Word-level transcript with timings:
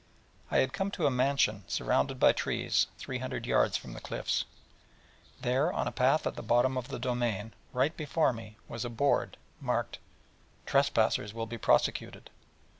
I 0.49 0.57
had 0.57 0.73
come 0.73 0.89
to 0.97 1.05
a 1.05 1.11
mansion, 1.11 1.63
surrounded 1.67 2.19
by 2.19 2.31
trees, 2.31 2.87
three 2.97 3.19
hundred 3.19 3.45
yards 3.45 3.77
from 3.77 3.93
the 3.93 4.01
cliffs: 4.01 4.45
and 5.35 5.43
there, 5.43 5.71
on 5.71 5.87
a 5.87 5.91
path 5.91 6.25
at 6.25 6.33
the 6.33 6.41
bottom 6.41 6.75
of 6.75 6.87
the 6.87 6.97
domain, 6.97 7.53
right 7.71 7.95
before 7.95 8.33
me, 8.33 8.57
was 8.67 8.83
a 8.83 8.89
board 8.89 9.37
marked: 9.59 9.99
'Trespassers 10.65 11.35
will 11.35 11.45
be 11.45 11.59
Prosecuted.' 11.59 12.31